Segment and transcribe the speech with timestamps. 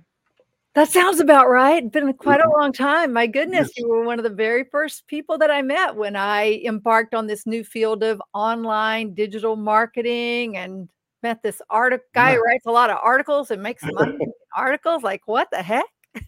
[0.77, 1.91] That sounds about right.
[1.91, 3.11] Been quite a long time.
[3.11, 3.77] My goodness, yes.
[3.77, 7.25] you were one of the very first people that I met when I embarked on
[7.25, 10.87] this new field of online digital marketing and
[11.23, 12.37] met this article guy yeah.
[12.45, 14.19] writes a lot of articles and makes money
[14.55, 15.01] articles.
[15.01, 15.87] Like, what the heck?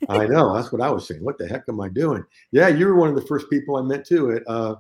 [0.09, 0.56] I know.
[0.56, 1.23] That's what I was saying.
[1.23, 2.23] What the heck am I doing?
[2.52, 4.78] Yeah, you were one of the first people I met too at a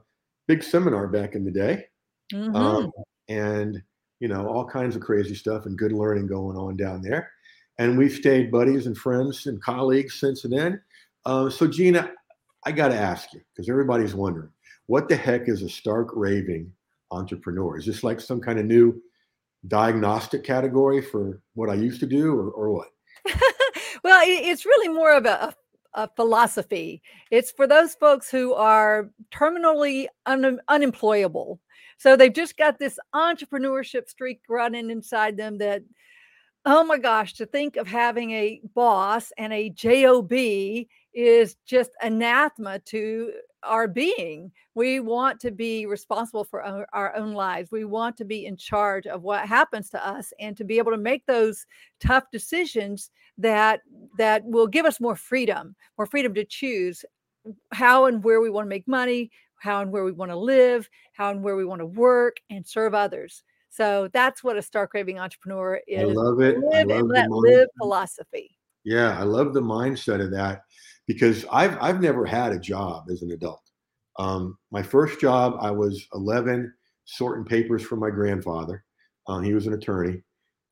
[0.47, 1.85] big seminar back in the day.
[2.33, 2.55] Mm-hmm.
[2.55, 2.91] Um,
[3.27, 3.79] and,
[4.19, 7.29] you know, all kinds of crazy stuff and good learning going on down there.
[7.79, 10.79] And we've stayed buddies and friends and colleagues since then.
[11.25, 12.11] Uh, so, Gina,
[12.65, 14.51] I got to ask you because everybody's wondering
[14.85, 16.71] what the heck is a stark raving
[17.11, 17.77] entrepreneur?
[17.77, 19.01] Is this like some kind of new
[19.67, 22.87] diagnostic category for what I used to do or, or what?
[24.03, 25.53] well, it's really more of a,
[25.93, 27.01] a, philosophy.
[27.31, 31.59] It's for those folks who are terminally un, unemployable.
[31.97, 35.81] So they've just got this entrepreneurship streak running inside them that
[36.71, 42.77] oh my gosh, to think of having a boss and a job is just anathema
[42.77, 43.31] to
[43.63, 44.51] our being.
[44.75, 46.61] We want to be responsible for
[46.93, 47.71] our, own lives.
[47.71, 50.91] We want to be in charge of what happens to us and to be able
[50.91, 51.65] to make those
[51.99, 53.09] tough decisions
[53.39, 53.81] that
[54.19, 57.03] that will give us more freedom, more freedom to choose
[57.71, 60.87] how and where we want to make money, how and where we want to live,
[61.13, 63.43] how and where we want to work and serve others.
[63.79, 66.01] So that's what a stark raving entrepreneur is.
[66.01, 66.59] I love it.
[66.59, 68.57] Live love and let live philosophy.
[68.83, 70.63] Yeah, I love the mindset of that
[71.07, 73.61] because I've I've never had a job as an adult.
[74.17, 76.73] Um, my first job, I was 11,
[77.05, 78.83] sorting papers for my grandfather.
[79.27, 80.23] Um, he was an attorney,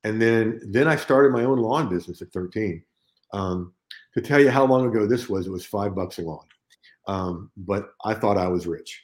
[0.03, 2.83] and then then I started my own lawn business at 13.
[3.33, 3.73] Um,
[4.15, 6.45] to tell you how long ago this was, it was five bucks a lawn,
[7.07, 9.01] um, but I thought I was rich.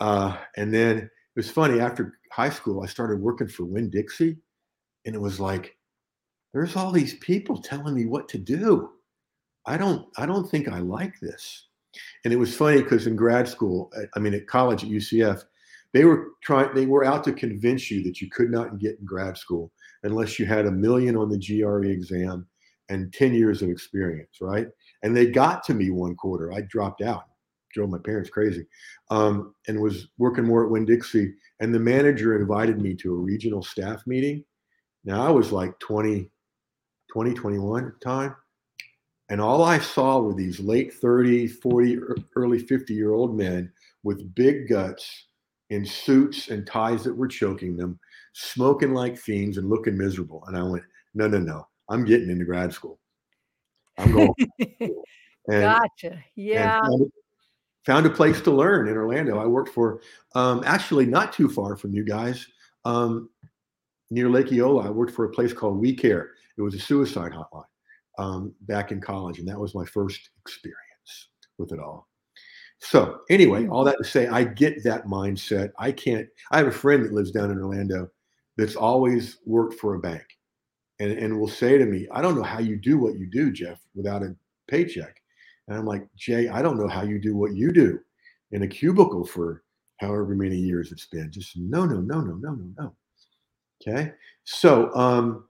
[0.00, 4.36] Uh, and then it was funny after high school, I started working for Winn Dixie,
[5.04, 5.76] and it was like,
[6.52, 8.90] there's all these people telling me what to do.
[9.66, 11.66] I don't, I don't think I like this.
[12.24, 15.42] And it was funny because in grad school, I mean, at college at UCF,
[15.92, 19.04] they were trying, they were out to convince you that you could not get in
[19.04, 19.72] grad school
[20.04, 22.46] unless you had a million on the GRE exam
[22.88, 24.68] and 10 years of experience, right?
[25.02, 26.52] And they got to me one quarter.
[26.52, 27.24] I dropped out
[27.74, 28.66] drove my parents crazy,
[29.10, 31.34] um, and was working more at Winn Dixie.
[31.60, 34.44] And the manager invited me to a regional staff meeting.
[35.04, 36.30] Now I was like 20,
[37.12, 38.34] 20, 21 at the time.
[39.30, 41.98] And all I saw were these late 30, 40,
[42.36, 43.72] early 50 year old men
[44.02, 45.26] with big guts
[45.70, 47.98] in suits and ties that were choking them,
[48.34, 50.44] smoking like fiends and looking miserable.
[50.46, 50.84] And I went,
[51.14, 52.98] no, no, no, I'm getting into grad school.
[53.98, 54.34] I'm going.
[54.80, 55.00] and,
[55.48, 56.22] gotcha.
[56.36, 56.80] Yeah.
[56.84, 57.10] And
[57.84, 59.38] found a place to learn in Orlando.
[59.38, 60.00] I worked for
[60.34, 62.46] um, actually not too far from you guys
[62.84, 63.28] um,
[64.10, 64.86] near Lake Eola.
[64.86, 66.32] I worked for a place called We Care.
[66.56, 67.64] It was a suicide hotline
[68.18, 71.28] um, back in college, and that was my first experience
[71.58, 72.08] with it all.
[72.78, 75.72] So anyway, all that to say, I get that mindset.
[75.78, 76.28] I can't.
[76.50, 78.10] I have a friend that lives down in Orlando
[78.56, 80.24] that's always worked for a bank,
[81.00, 83.50] and and will say to me, "I don't know how you do what you do,
[83.52, 84.36] Jeff, without a
[84.68, 85.20] paycheck."
[85.68, 88.00] And I'm like, Jay, I don't know how you do what you do.
[88.52, 89.62] in a cubicle for
[89.98, 91.30] however many years it's been.
[91.30, 92.94] Just no, no, no, no, no, no, no.
[93.82, 94.12] Okay.
[94.44, 95.44] So um,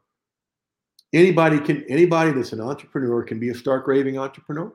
[1.12, 4.72] anybody can anybody that's an entrepreneur can be a stark raving entrepreneur.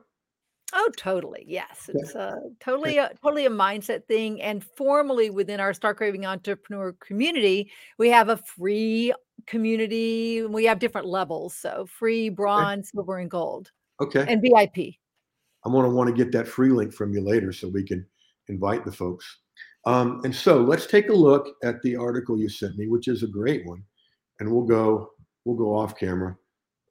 [0.72, 1.44] Oh, totally.
[1.48, 1.90] Yes.
[1.92, 4.40] It's uh, totally a totally a mindset thing.
[4.40, 9.12] And formally within our Stark Raving Entrepreneur community, we have a free
[9.46, 10.42] community.
[10.46, 11.56] We have different levels.
[11.56, 13.72] So free, bronze, silver, and gold.
[14.00, 14.24] Okay.
[14.28, 14.94] And VIP.
[15.64, 18.06] I'm gonna want to get that free link from you later so we can
[18.48, 19.38] invite the folks.
[19.86, 23.22] Um, and so let's take a look at the article you sent me, which is
[23.22, 23.82] a great one.
[24.38, 25.10] And we'll go
[25.44, 26.36] we'll go off camera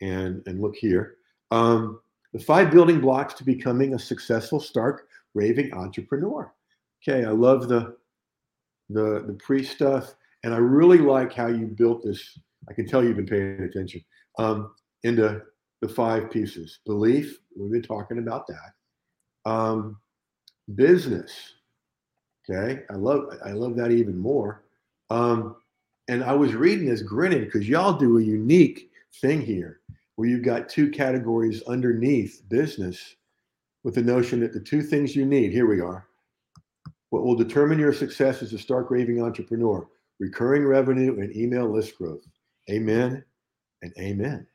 [0.01, 1.16] and and look here.
[1.51, 2.00] Um,
[2.33, 6.54] the five building blocks to becoming a successful stark raving entrepreneur.
[7.01, 7.95] Okay, I love the
[8.89, 12.38] the the pre stuff, and I really like how you built this.
[12.69, 14.04] I can tell you've been paying attention
[14.38, 14.74] um,
[15.04, 15.42] into
[15.81, 16.79] the five pieces.
[16.85, 19.49] Belief, we've been talking about that.
[19.49, 19.97] Um,
[20.75, 21.31] business,
[22.49, 24.63] okay, I love I love that even more.
[25.09, 25.55] Um,
[26.07, 28.89] and I was reading this grinning because y'all do a unique
[29.21, 29.79] thing here
[30.15, 33.15] where you've got two categories underneath business
[33.83, 36.07] with the notion that the two things you need, here we are,
[37.11, 39.87] what will determine your success as a stark raving entrepreneur
[40.19, 42.25] recurring revenue and email list growth.
[42.69, 43.23] Amen
[43.81, 44.45] and amen.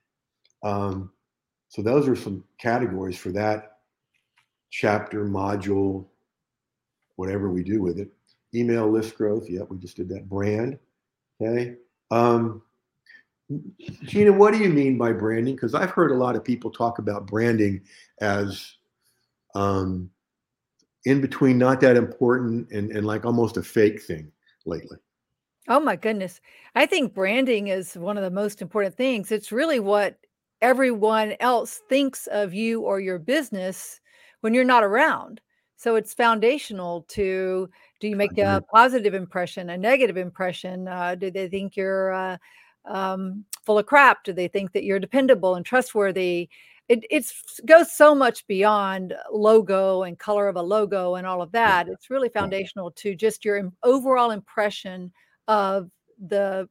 [0.63, 1.11] Um,
[1.75, 3.79] so, those are some categories for that
[4.71, 6.07] chapter, module,
[7.17, 8.13] whatever we do with it.
[8.55, 9.51] Email list growth.
[9.51, 10.29] Yep, we just did that.
[10.29, 10.79] Brand.
[11.43, 11.75] Okay.
[12.13, 12.63] Um,
[14.05, 15.57] Gina, what do you mean by branding?
[15.57, 17.81] Because I've heard a lot of people talk about branding
[18.21, 18.77] as
[19.57, 20.09] um,
[21.07, 24.31] in between, not that important, and, and like almost a fake thing
[24.65, 24.99] lately.
[25.67, 26.41] Oh my goodness.
[26.77, 29.33] I think branding is one of the most important things.
[29.33, 30.19] It's really what
[30.65, 34.01] everyone else thinks of you or your business
[34.41, 35.43] when you're not around.
[35.77, 37.69] So it's foundational to
[38.01, 40.89] do you make a positive impression, a negative impression?
[40.89, 42.39] Uh, do they think you're uh,
[42.87, 44.25] um, full of crap?
[44.25, 46.49] Do they think that you're dependable and trustworthy?
[46.89, 51.53] It it's goes so much beyond logo and color of a logo and all of
[51.53, 51.89] that.
[51.89, 55.13] It's really foundational to just your overall impression
[55.47, 56.71] of the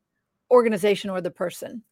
[0.49, 1.83] organization or the person.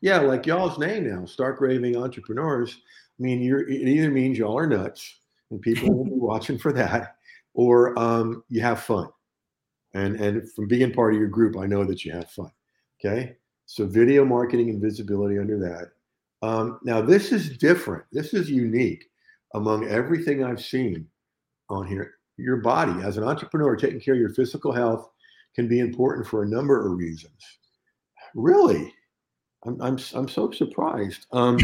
[0.00, 2.78] Yeah, like y'all's name now, Stark Raving Entrepreneurs.
[3.18, 6.72] I mean, you're it either means y'all are nuts and people will be watching for
[6.72, 7.16] that,
[7.54, 9.08] or um, you have fun.
[9.94, 12.50] And and from being part of your group, I know that you have fun.
[13.00, 13.36] Okay.
[13.66, 15.90] So video marketing and visibility under that.
[16.46, 18.04] Um, now, this is different.
[18.12, 19.04] This is unique
[19.54, 21.06] among everything I've seen
[21.68, 22.14] on here.
[22.36, 25.10] Your body, as an entrepreneur, taking care of your physical health
[25.54, 27.58] can be important for a number of reasons.
[28.34, 28.94] Really?
[29.68, 31.26] I'm, I'm, I'm so surprised.
[31.32, 31.58] Um,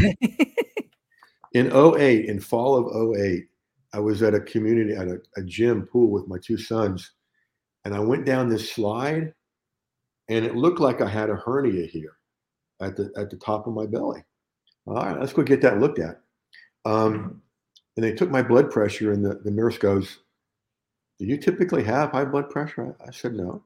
[1.53, 3.45] in 08, in fall of 08,
[3.93, 7.11] I was at a community, at a, a gym pool with my two sons,
[7.83, 9.33] and I went down this slide
[10.29, 12.17] and it looked like I had a hernia here
[12.81, 14.23] at the at the top of my belly.
[14.87, 16.21] All right, let's go get that looked at.
[16.85, 17.41] Um,
[17.95, 20.19] and they took my blood pressure, and the, the nurse goes,
[21.19, 22.95] Do you typically have high blood pressure?
[22.99, 23.63] I, I said, No.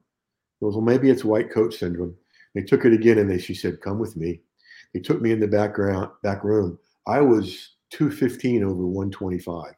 [0.58, 2.14] He goes, Well, maybe it's white coat syndrome.
[2.54, 4.40] They took it again, and they she said, Come with me.
[4.92, 6.78] They took me in the background back room.
[7.06, 9.72] I was 215 over 125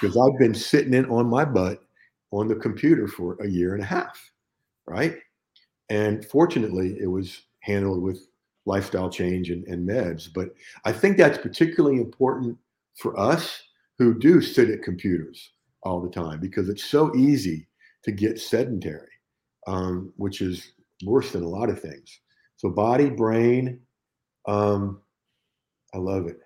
[0.00, 0.28] because wow.
[0.28, 1.82] I've been sitting in on my butt
[2.30, 4.18] on the computer for a year and a half,
[4.86, 5.16] right?
[5.90, 8.26] And fortunately, it was handled with
[8.66, 10.28] lifestyle change and, and meds.
[10.32, 10.50] But
[10.84, 12.58] I think that's particularly important
[12.96, 13.62] for us
[13.98, 15.50] who do sit at computers
[15.82, 17.68] all the time because it's so easy
[18.02, 19.10] to get sedentary,
[19.66, 20.72] um, which is
[21.06, 22.20] worse than a lot of things.
[22.56, 23.80] So, body, brain,
[24.46, 25.02] um,
[25.92, 26.40] I love it.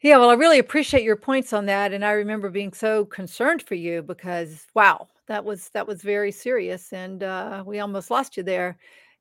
[0.00, 1.94] Yeah, well, I really appreciate your points on that.
[1.94, 6.30] And I remember being so concerned for you because, wow, that was that was very
[6.30, 8.76] serious, and uh, we almost lost you there.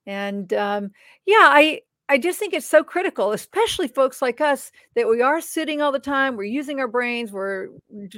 [0.05, 0.91] And um,
[1.25, 5.39] yeah, I I just think it's so critical, especially folks like us, that we are
[5.39, 6.36] sitting all the time.
[6.36, 7.31] We're using our brains.
[7.31, 7.69] We're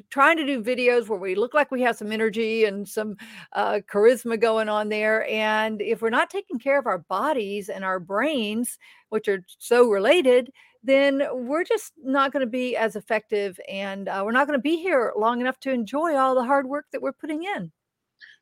[0.10, 3.16] trying to do videos where we look like we have some energy and some
[3.54, 5.28] uh, charisma going on there.
[5.30, 9.88] And if we're not taking care of our bodies and our brains, which are so
[9.88, 10.50] related,
[10.84, 14.64] then we're just not going to be as effective and uh, we're not going to
[14.64, 17.72] be here long enough to enjoy all the hard work that we're putting in.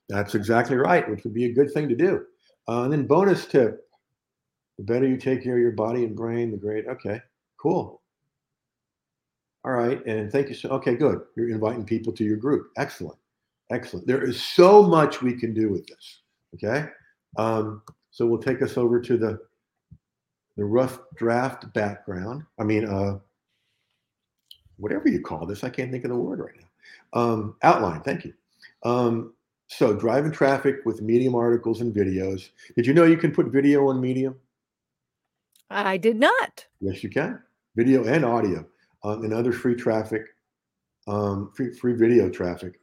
[0.08, 2.26] That's exactly right, which would be a good thing to do.
[2.68, 3.83] Uh, and then, bonus tip
[4.78, 6.88] the better you take care of your body and brain, the great.
[6.88, 7.22] Okay,
[7.58, 8.02] cool.
[9.66, 10.06] All right.
[10.06, 10.56] And thank you.
[10.56, 11.22] So, okay, good.
[11.36, 12.72] You're inviting people to your group.
[12.78, 13.18] Excellent.
[13.72, 14.06] Excellent.
[14.06, 16.20] There is so much we can do with this.
[16.56, 16.88] Okay.
[17.38, 19.40] Um, so we'll take us over to the
[20.56, 22.44] the rough draft background.
[22.60, 23.18] I mean, uh,
[24.78, 27.20] whatever you call this, I can't think of the word right now.
[27.20, 28.02] Um, outline.
[28.02, 28.34] Thank you.
[28.84, 29.34] Um,
[29.68, 32.50] so driving traffic with Medium articles and videos.
[32.76, 34.36] Did you know you can put video on Medium?
[35.74, 36.66] I did not.
[36.80, 37.42] Yes, you can.
[37.76, 38.66] Video and audio
[39.04, 40.22] um, and other free traffic,
[41.08, 42.80] um, free free video traffic.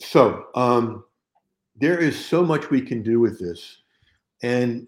[0.00, 1.04] So um,
[1.76, 3.78] there is so much we can do with this,
[4.42, 4.86] and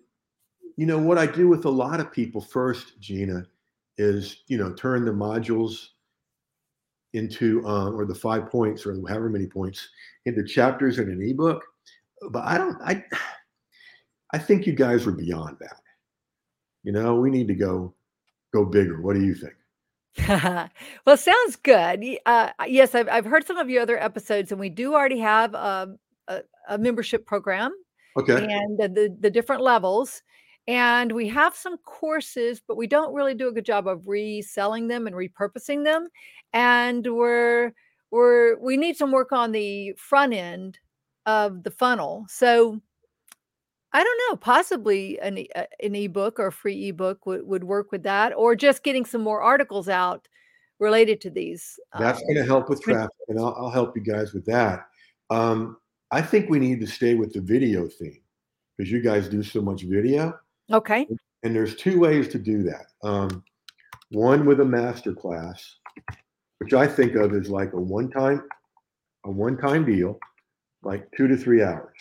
[0.77, 3.47] you know what I do with a lot of people first, Gina,
[3.99, 5.89] is you know turn the modules
[7.13, 9.89] into uh, or the five points or however many points
[10.25, 11.63] into chapters in an ebook.
[12.31, 12.81] But I don't.
[12.83, 13.05] I
[14.33, 15.81] I think you guys are beyond that.
[16.89, 17.93] You know, we need to go
[18.51, 19.03] go bigger.
[19.03, 19.53] What do you think?
[21.05, 22.03] well, sounds good.
[22.25, 25.53] Uh, yes, I've, I've heard some of your other episodes, and we do already have
[25.53, 27.73] a, a, a membership program.
[28.17, 28.43] Okay.
[28.43, 30.23] And the, the, the different levels.
[30.67, 34.89] And we have some courses, but we don't really do a good job of reselling
[34.89, 36.09] them and repurposing them.
[36.55, 37.75] And we're
[38.11, 40.79] we're we need some work on the front end
[41.27, 42.25] of the funnel.
[42.31, 42.81] So
[43.93, 47.65] I don't know, possibly an e- uh, an ebook or a free ebook would, would
[47.65, 50.29] work with that, or just getting some more articles out
[50.79, 51.81] related to these.
[51.99, 54.87] That's Um, going to help with traffic, and I'll, I'll help you guys with that.
[55.31, 55.79] Um,
[56.11, 58.21] I think we need to stay with the video theme
[58.77, 60.39] because you guys do so much video,
[60.71, 61.07] okay.
[61.43, 62.87] and there's two ways to do that.
[63.03, 63.43] Um,
[64.11, 65.77] one with a master class,
[66.59, 68.43] which I think of as like a one-time,
[69.25, 70.19] a one-time deal,
[70.83, 71.97] like two to three hours.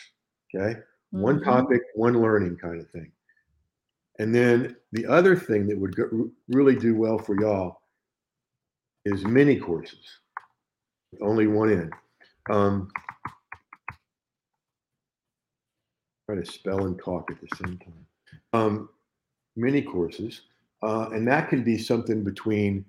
[0.55, 0.79] Okay,
[1.11, 1.43] one Mhm.
[1.43, 3.11] topic, one learning kind of thing.
[4.19, 7.81] And then the other thing that would go, really do well for y'all
[9.05, 10.19] is mini courses.
[11.21, 11.91] Only one in.
[12.49, 12.91] Um,
[16.25, 18.05] try to spell and talk at the same time.
[18.53, 18.89] Um,
[19.55, 20.41] mini courses,
[20.83, 22.85] uh, and that can be something between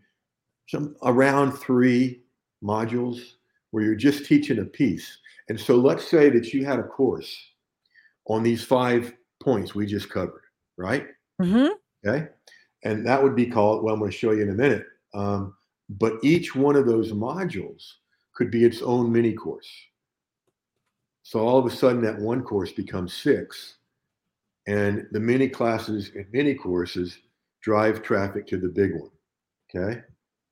[0.69, 2.23] some around three
[2.63, 3.35] modules
[3.71, 5.19] where you're just teaching a piece.
[5.49, 7.37] And so let's say that you had a course
[8.29, 10.43] on these five points we just covered,
[10.77, 11.07] right?
[11.41, 11.69] Mm-hmm.
[12.07, 12.29] Okay.
[12.85, 14.87] And that would be called, well, I'm going to show you in a minute.
[15.15, 15.55] Um,
[15.89, 17.83] but each one of those modules
[18.35, 19.69] could be its own mini course.
[21.23, 23.77] So all of a sudden, that one course becomes six.
[24.67, 27.19] And the mini classes and mini courses
[27.63, 29.11] drive traffic to the big one.
[29.75, 30.03] Okay.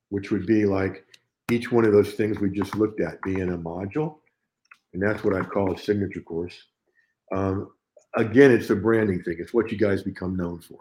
[0.09, 1.05] Which would be like
[1.51, 4.17] each one of those things we just looked at being a module.
[4.93, 6.55] And that's what I call a signature course.
[7.33, 7.71] Um,
[8.15, 9.37] again, it's a branding thing.
[9.39, 10.79] It's what you guys become known for,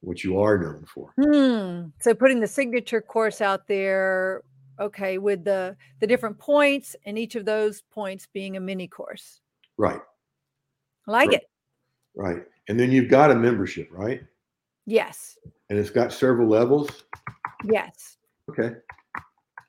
[0.00, 1.12] what you are known for.
[1.20, 1.88] Hmm.
[2.00, 4.42] So putting the signature course out there,
[4.78, 9.40] okay, with the the different points and each of those points being a mini course.
[9.76, 10.00] Right,
[11.06, 11.36] I like Right.
[11.42, 11.50] it.
[12.14, 12.42] right.
[12.68, 14.22] And then you've got a membership, right?
[14.86, 15.38] Yes.
[15.70, 16.88] And it's got several levels.
[17.64, 18.18] Yes.
[18.48, 18.74] Okay.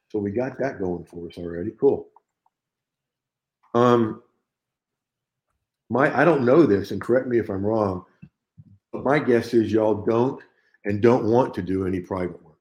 [0.10, 1.72] So we got that going for us already.
[1.80, 2.10] Cool.
[3.74, 4.22] Um,
[5.92, 8.06] my I don't know this, and correct me if I'm wrong,
[8.94, 10.42] but my guess is y'all don't
[10.86, 12.56] and don't want to do any private work.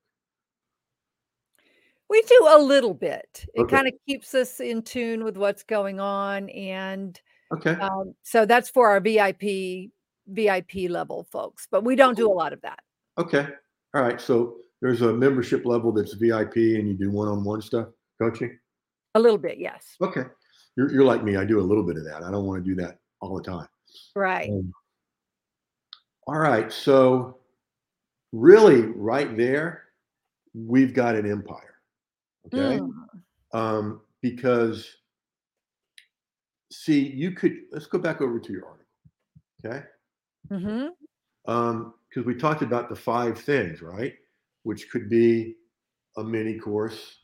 [2.09, 3.47] We do a little bit.
[3.55, 3.77] It Okay.
[3.77, 7.19] kind of keeps us in tune with what's going on and
[7.53, 7.75] Okay.
[7.75, 9.93] um, so that's for our VIP
[10.27, 12.81] VIP level folks, but we don't do a lot of that.
[13.19, 13.47] Okay.
[13.95, 14.21] All right.
[14.21, 17.89] So there's a membership level that's VIP and you do one-on-one stuff,
[18.21, 18.59] coaching.
[19.15, 19.97] A little bit, yes.
[20.01, 20.25] Okay.
[20.77, 21.37] You're, you're like me.
[21.37, 22.23] I do a little bit of that.
[22.23, 23.69] I don't want to do that all the time.
[24.15, 24.51] Right.
[24.51, 24.73] Um,
[26.27, 26.73] all right.
[26.73, 27.39] So,
[28.33, 29.85] really, right there,
[30.55, 31.75] we've got an empire.
[32.47, 32.81] Okay.
[32.81, 32.91] Mm.
[33.53, 34.89] Um, because,
[36.71, 38.87] see, you could, let's go back over to your article.
[39.65, 39.85] Okay.
[40.51, 41.53] Mm-hmm.
[41.53, 44.15] Um, because we talked about the five things, right?
[44.65, 45.57] Which could be
[46.17, 47.19] a mini course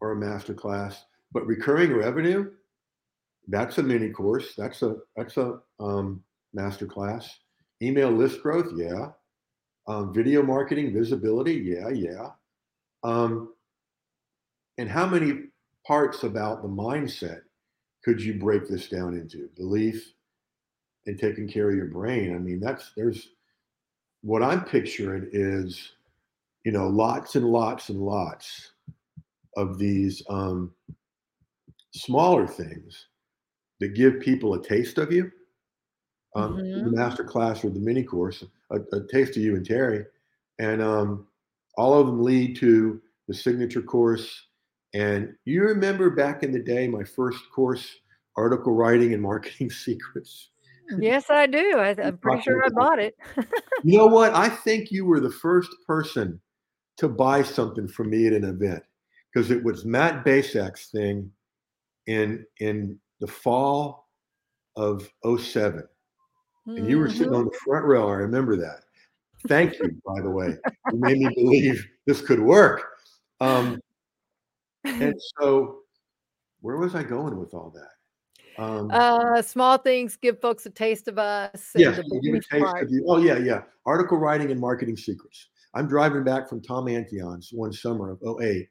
[0.00, 2.50] or a master class, but recurring revenue,
[3.50, 4.54] that's a mini course.
[4.56, 6.22] That's a that's a um,
[6.54, 7.38] master class.
[7.82, 9.08] Email list growth, yeah.
[9.86, 12.28] Um, video marketing, visibility, yeah, yeah.
[13.02, 13.54] Um,
[14.78, 15.46] and how many
[15.86, 17.40] parts about the mindset
[18.04, 19.48] could you break this down into?
[19.56, 20.12] Belief
[21.06, 22.34] and taking care of your brain.
[22.34, 23.30] I mean, that's there's
[24.22, 25.92] what I'm picturing is,
[26.64, 28.72] you know, lots and lots and lots
[29.56, 30.72] of these um,
[31.92, 33.06] smaller things
[33.80, 35.30] that give people a taste of you.
[36.36, 36.84] Um, Mhm.
[36.84, 40.04] The master class or the mini course, a, a taste of you and Terry,
[40.58, 41.26] and um,
[41.76, 44.46] all of them lead to the signature course.
[44.94, 47.96] And you remember back in the day, my first course,
[48.36, 50.50] article writing and marketing secrets.
[50.98, 51.78] Yes, I do.
[51.78, 53.16] I, I'm pretty sure I bought it.
[53.82, 54.34] You know what?
[54.34, 56.38] I think you were the first person
[56.98, 58.82] to buy something from me at an event
[59.32, 61.32] because it was Matt Bacak's thing
[62.06, 64.08] in in the fall
[64.76, 65.82] of 07.
[66.66, 67.38] And you were sitting Mhm.
[67.38, 68.08] on the front row.
[68.08, 68.84] I remember that.
[69.48, 70.56] Thank you, by the way.
[70.92, 72.82] You made me believe this could work.
[73.40, 73.80] Um,
[74.84, 75.80] and so,
[76.60, 78.62] where was I going with all that?
[78.62, 81.72] Um, uh, small things give folks a taste of us.
[81.74, 82.82] yes, give a taste part.
[82.84, 83.04] of you.
[83.08, 83.62] Oh, yeah, yeah.
[83.86, 85.48] Article writing and marketing secrets.
[85.74, 88.68] I'm driving back from Tom Antion's one summer of 08,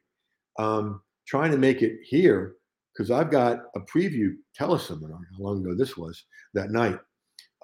[0.58, 2.56] um, trying to make it here
[3.00, 6.98] because I've got a preview teleseminar, how long ago this was, that night.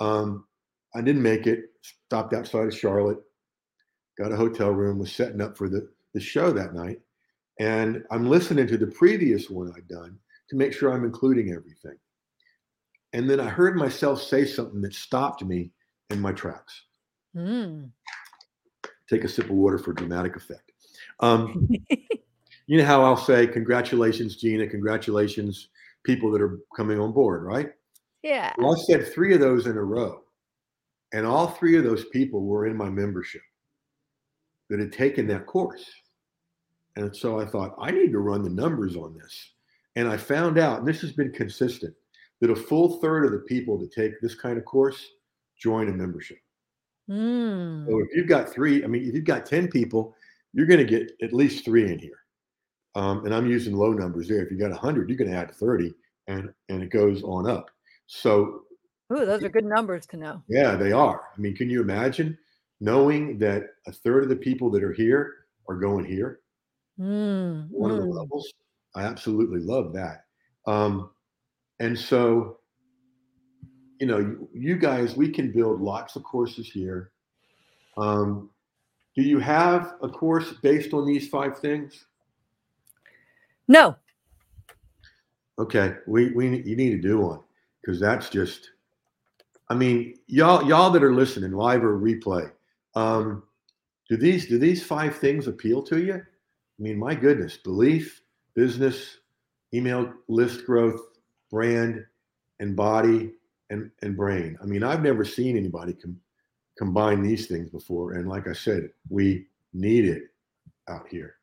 [0.00, 0.47] Um,
[0.95, 1.64] I didn't make it,
[2.07, 3.19] stopped outside of Charlotte,
[4.16, 7.00] got a hotel room, was setting up for the, the show that night.
[7.61, 11.99] And I'm listening to the previous one I'd done to make sure I'm including everything.
[13.12, 15.71] And then I heard myself say something that stopped me
[16.09, 16.83] in my tracks.
[17.37, 17.90] Mm.
[19.11, 20.73] Take a sip of water for dramatic effect.
[21.21, 21.69] Um,
[22.66, 25.68] you know how I'll say, Congratulations, Gina, congratulations,
[26.04, 27.70] people that are coming on board, right?
[28.23, 28.52] yeah.
[28.58, 30.23] Well, I said three of those in a row.
[31.12, 33.42] And all three of those people were in my membership
[34.68, 35.88] that had taken that course.
[36.96, 39.52] And so I thought, I need to run the numbers on this.
[39.94, 41.94] And I found out, and this has been consistent,
[42.40, 45.06] that a full third of the people that take this kind of course
[45.58, 46.38] join a membership.
[47.08, 47.87] Mm.
[47.87, 50.14] So if you've got three, I mean, if you've got 10 people,
[50.52, 52.18] you're going to get at least three in here.
[52.96, 54.42] Um, and I'm using low numbers there.
[54.42, 55.94] If you got 100, you can add 30
[56.28, 57.70] and, and it goes on up.
[58.06, 58.62] So
[59.12, 60.42] Ooh, those are good numbers to know.
[60.48, 61.20] Yeah, they are.
[61.36, 62.38] I mean, can you imagine
[62.80, 65.34] knowing that a third of the people that are here
[65.68, 66.40] are going here?
[66.98, 68.14] Mm, One of the mm.
[68.14, 68.50] levels.
[68.94, 70.24] I absolutely love that.
[70.66, 71.11] Um,
[71.78, 72.61] and so,
[74.00, 77.12] you know, you, you guys, we can build lots of courses here.
[77.98, 78.48] Um,
[79.14, 82.06] do you have a course based on these five things?
[83.68, 83.96] No.
[85.59, 87.40] Okay, we we you need to do one
[87.81, 88.70] because that's just.
[89.68, 92.50] I mean, y'all y'all that are listening, live or replay,
[92.94, 93.42] um,
[94.09, 96.14] do these do these five things appeal to you?
[96.14, 98.20] I mean, my goodness, belief,
[98.55, 99.18] business,
[99.72, 101.00] email list growth,
[101.50, 102.05] brand,
[102.61, 103.33] and body
[103.70, 104.59] and and brain.
[104.62, 106.20] I mean, I've never seen anybody com-
[106.79, 110.24] combine these things before, and like I said, we need it
[110.88, 111.37] out here.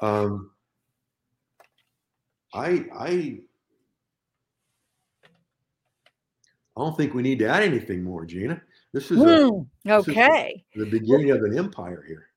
[0.00, 0.50] Um,
[2.54, 3.40] I I
[6.76, 8.62] I don't think we need to add anything more, Gina.
[8.92, 10.64] This is a, Mm, this is okay.
[10.76, 12.28] the beginning of an empire here.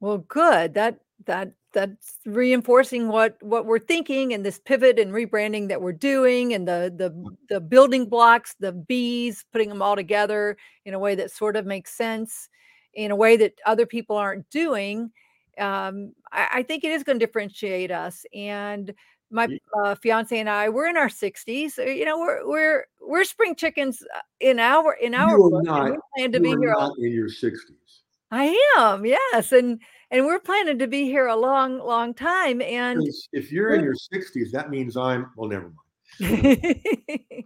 [0.00, 0.74] Well, good.
[0.74, 5.92] That that that's reinforcing what what we're thinking and this pivot and rebranding that we're
[5.92, 10.98] doing and the the the building blocks, the bees, putting them all together in a
[10.98, 12.48] way that sort of makes sense,
[12.94, 15.10] in a way that other people aren't doing.
[15.58, 18.24] Um, I, I think it is going to differentiate us.
[18.34, 18.94] And
[19.30, 19.48] my
[19.82, 21.78] uh, fiance and I, we're in our 60s.
[21.78, 25.64] You know, we're we're we're spring chickens uh, in our in our You are book,
[25.64, 25.90] not.
[25.90, 28.02] we plan to be here a not in your sixties.
[28.30, 33.02] I am, yes, and and we're planning to be here a long, long time, and
[33.32, 35.30] If you're in your sixties, that means I'm.
[35.36, 35.76] Well, never mind.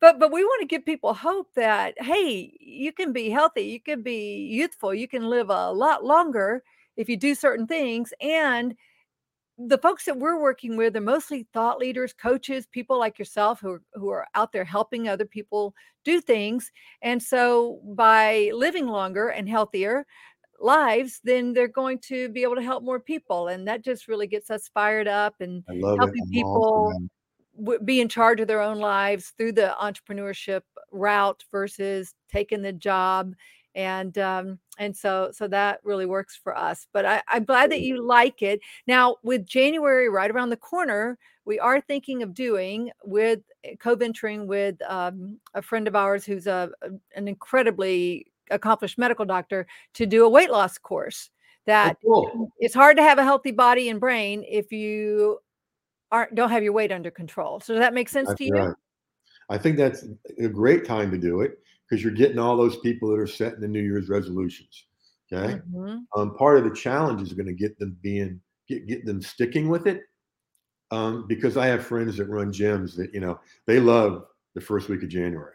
[0.00, 3.80] but but we want to give people hope that hey, you can be healthy, you
[3.80, 6.62] can be youthful, you can live a lot longer
[6.96, 8.74] if you do certain things, and
[9.58, 13.70] the folks that we're working with are mostly thought leaders, coaches, people like yourself who
[13.72, 16.72] are, who are out there helping other people do things.
[17.02, 20.06] And so by living longer and healthier
[20.60, 23.48] lives, then they're going to be able to help more people.
[23.48, 25.62] And that just really gets us fired up and
[25.94, 26.36] helping it.
[26.36, 27.08] I'm all for people
[27.58, 32.72] w- be in charge of their own lives through the entrepreneurship route versus taking the
[32.72, 33.34] job
[33.74, 37.80] and um and so so that really works for us but I, i'm glad that
[37.80, 38.60] you like it.
[38.86, 44.46] Now with january right around the corner we are thinking of doing with eh, co-venturing
[44.46, 50.06] with um, a friend of ours who's a, a- an incredibly accomplished medical doctor to
[50.06, 51.30] do a weight loss course
[51.66, 52.52] that Oh, cool.
[52.60, 55.38] it's hard to have a healthy body and brain if you
[56.12, 57.60] aren't don't have your weight under control.
[57.60, 58.52] So does that make sense That's to you?
[58.54, 58.74] right.
[59.50, 60.06] I think that's
[60.38, 63.60] a great time to do it because you're getting all those people that are setting
[63.60, 64.86] the New Year's resolutions.
[65.32, 65.60] Okay.
[65.70, 66.06] Mhm.
[66.16, 69.68] Um, part of the challenge is going to get them being get get them sticking
[69.68, 70.02] with it.
[70.90, 74.88] Um, because I have friends that run gyms that you know they love the first
[74.88, 75.54] week of January.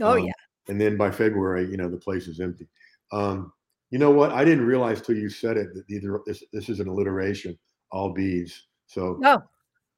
[0.00, 0.32] oh Um, yeah
[0.68, 2.68] and then by February, you know, the place is empty.
[3.12, 3.52] Um,
[3.90, 4.32] you know what?
[4.32, 7.58] I didn't realize till you said it that either this, this is an alliteration,
[7.90, 8.66] all bees.
[8.86, 9.42] So no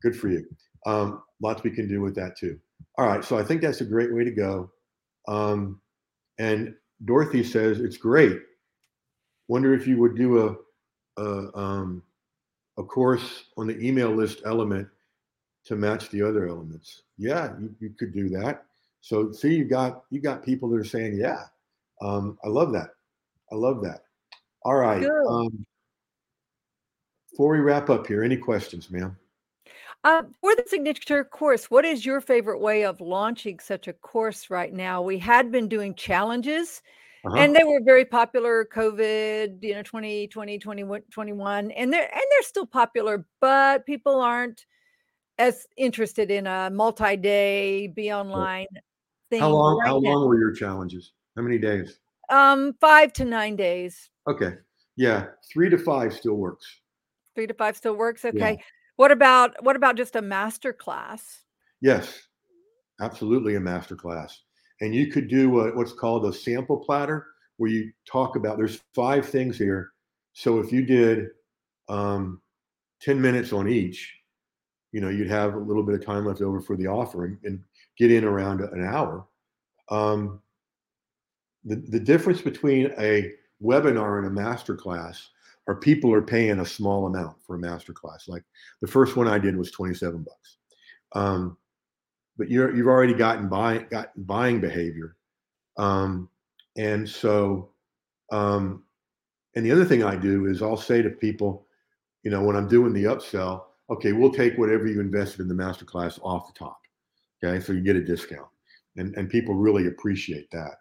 [0.02, 0.46] good for you.
[0.86, 2.60] Um, lots we can do with that too.
[2.98, 3.24] All right.
[3.24, 4.72] So I think that's a great way to go.
[5.30, 5.80] Um,
[6.38, 8.40] and Dorothy says it's great.
[9.48, 12.02] Wonder if you would do a, a um,
[12.76, 14.88] of course, on the email list element
[15.66, 17.02] to match the other elements.
[17.18, 18.64] Yeah, you, you could do that.
[19.00, 21.44] So see, you got you got people that are saying, yeah,
[22.02, 22.90] um, I love that.
[23.52, 24.02] I love that.
[24.62, 25.02] All right.
[25.28, 25.64] Um,
[27.30, 29.16] before we wrap up here, any questions, ma'am?
[30.02, 34.48] Uh, for the signature course, what is your favorite way of launching such a course
[34.48, 35.02] right now?
[35.02, 36.80] We had been doing challenges
[37.24, 37.36] uh-huh.
[37.36, 42.66] and they were very popular covid you know 2020 2021 and they're and they're still
[42.66, 44.66] popular but people aren't
[45.38, 48.66] as interested in a multi-day be online
[49.30, 50.10] thing how long right how now.
[50.10, 51.98] long were your challenges how many days
[52.30, 54.54] um five to nine days okay
[54.96, 56.80] yeah three to five still works
[57.34, 58.64] three to five still works okay yeah.
[59.00, 61.40] What about what about just a master class?
[61.80, 62.20] Yes.
[63.00, 64.42] Absolutely a master class.
[64.82, 68.82] And you could do a, what's called a sample platter where you talk about there's
[68.94, 69.92] five things here.
[70.34, 71.28] So if you did
[71.88, 72.42] um,
[73.00, 74.14] 10 minutes on each
[74.92, 77.62] you know you'd have a little bit of time left over for the offering and
[77.96, 79.26] get in around an hour.
[79.88, 80.42] Um,
[81.64, 83.32] the, the difference between a
[83.62, 85.30] webinar and a master class
[85.68, 88.28] are people are paying a small amount for a master class.
[88.28, 88.42] Like
[88.80, 90.56] the first one i did was 27 bucks.
[91.12, 91.56] Um,
[92.40, 95.14] but you're you've already gotten buying got buying behavior,
[95.76, 96.28] um,
[96.78, 97.70] and so
[98.32, 98.84] um,
[99.54, 101.66] and the other thing I do is I'll say to people,
[102.22, 105.54] you know, when I'm doing the upsell, okay, we'll take whatever you invested in the
[105.54, 106.80] masterclass off the top,
[107.44, 108.48] okay, so you get a discount,
[108.96, 110.76] and and people really appreciate that.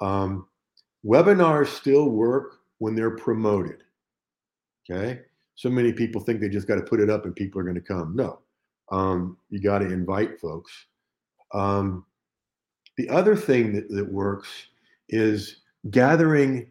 [0.00, 0.48] Um,
[1.04, 3.82] webinars still work when they're promoted,
[4.90, 5.20] okay.
[5.54, 7.76] So many people think they just got to put it up and people are going
[7.76, 8.14] to come.
[8.14, 8.40] No,
[8.92, 10.70] um, you got to invite folks.
[11.54, 12.04] Um,
[12.96, 14.48] the other thing that, that works
[15.08, 16.70] is gathering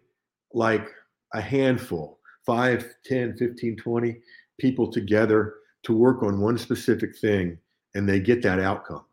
[0.54, 0.90] like
[1.34, 4.18] a handful 5 10 15 20
[4.60, 7.58] people together to work on one specific thing
[7.94, 9.06] and they get that outcome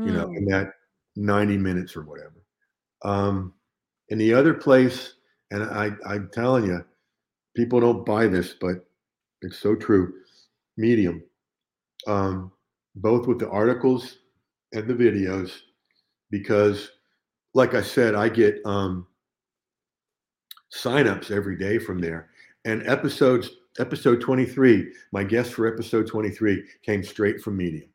[0.00, 0.06] mm.
[0.06, 0.50] you know in hmm.
[0.50, 0.72] that
[1.16, 2.44] 90 minutes or whatever
[3.02, 3.52] um,
[4.10, 5.14] and the other place
[5.50, 6.84] and I, i'm telling you
[7.56, 8.86] people don't buy this but
[9.42, 10.12] it's so true
[10.76, 11.22] medium
[12.06, 12.52] um,
[12.94, 14.18] both with the articles
[14.72, 15.52] and the videos,
[16.30, 16.90] because,
[17.54, 19.06] like I said, I get um,
[20.72, 22.30] signups every day from there.
[22.64, 27.88] And episodes, episode 23, my guest for episode 23 came straight from Medium.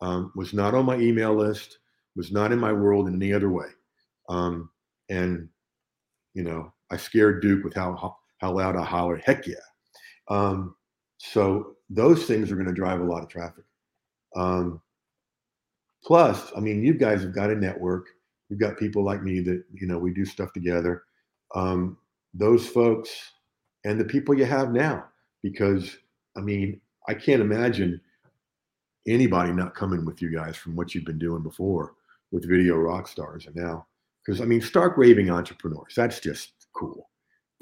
[0.00, 1.78] Um, was not on my email list,
[2.14, 3.66] was not in my world in any other way.
[4.28, 4.70] Um,
[5.08, 5.48] and,
[6.34, 9.54] you know, I scared Duke with how, how loud I holler, heck yeah.
[10.28, 10.74] Um,
[11.18, 13.64] so those things are going to drive a lot of traffic.
[14.36, 14.80] Um,
[16.04, 18.06] plus, I mean, you guys have got a network.
[18.48, 21.02] You've got people like me that you know we do stuff together.
[21.54, 21.98] Um,
[22.34, 23.10] those folks
[23.84, 25.04] and the people you have now,
[25.42, 25.96] because
[26.36, 28.00] I mean, I can't imagine
[29.06, 31.94] anybody not coming with you guys from what you've been doing before
[32.30, 33.86] with video rock stars and now
[34.24, 37.07] because i mean stark raving entrepreneurs that's just cool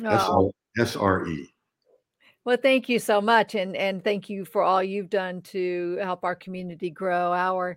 [0.05, 0.53] oh.
[0.79, 1.49] S-R-E.
[2.45, 6.23] Well, thank you so much, and and thank you for all you've done to help
[6.23, 7.33] our community grow.
[7.33, 7.77] Our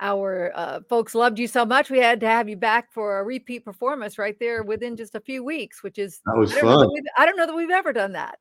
[0.00, 3.24] our uh, folks loved you so much, we had to have you back for a
[3.24, 6.86] repeat performance right there within just a few weeks, which is that was I fun.
[6.86, 8.38] That I don't know that we've ever done that.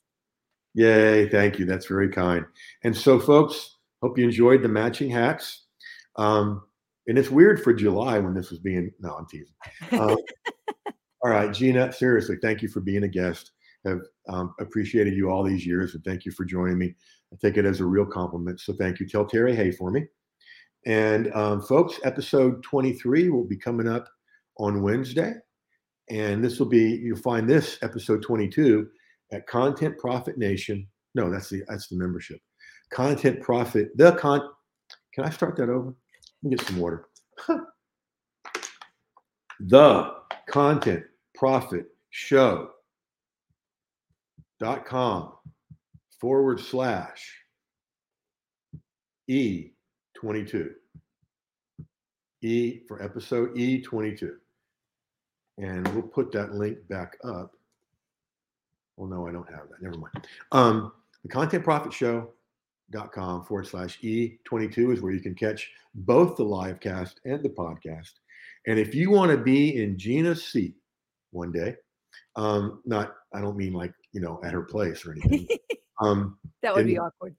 [0.73, 1.29] Yay!
[1.29, 1.65] Thank you.
[1.65, 2.45] That's very kind.
[2.83, 5.65] And so, folks, hope you enjoyed the matching hats.
[6.17, 6.63] Um,
[7.07, 8.91] and it's weird for July when this was being.
[8.99, 9.55] No, I'm teasing.
[9.99, 10.17] Um,
[11.25, 11.91] all right, Gina.
[11.91, 13.51] Seriously, thank you for being a guest
[13.85, 16.93] have um, appreciated you all these years, and thank you for joining me.
[17.33, 18.59] I take it as a real compliment.
[18.59, 19.07] So thank you.
[19.07, 20.05] Tell Terry Hay for me.
[20.85, 24.07] And um, folks, episode 23 will be coming up
[24.57, 25.33] on Wednesday.
[26.09, 28.87] And this will be, you'll find this episode 22
[29.31, 30.87] at Content Profit Nation.
[31.15, 32.39] No, that's the that's the membership.
[32.91, 34.47] Content Profit, the con
[35.13, 35.95] can I start that over?
[36.43, 37.07] Let me get some water.
[39.59, 40.13] the
[40.47, 41.03] content
[41.35, 42.69] profit show
[44.59, 45.33] dot com
[46.19, 47.33] forward slash
[49.29, 50.71] E22.
[52.41, 54.33] E for episode E22.
[55.57, 57.51] And we'll put that link back up.
[58.97, 59.81] Well, no, I don't have that.
[59.81, 60.27] Never mind.
[60.51, 60.91] Um,
[61.23, 67.41] the Show.com forward slash E22 is where you can catch both the live cast and
[67.41, 68.11] the podcast.
[68.67, 70.75] And if you want to be in Gina's seat
[71.35, 71.75] one day,
[72.35, 75.47] um, not, I don't mean like you know, at her place or anything.
[76.01, 77.37] Um, that would and, be awkward.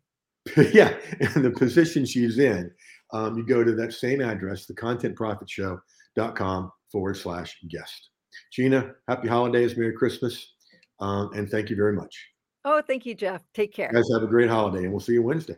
[0.72, 2.70] yeah, and the position she's in,
[3.12, 8.09] um, you go to that same address, the contentprofitshow.com forward slash guest.
[8.50, 10.54] Gina, happy holidays, Merry Christmas,
[11.00, 12.28] um, and thank you very much.
[12.64, 13.42] Oh, thank you, Jeff.
[13.52, 13.90] Take care.
[13.92, 15.56] You guys have a great holiday, and we'll see you Wednesday.